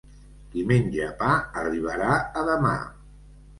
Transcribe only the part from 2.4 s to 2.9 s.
demà.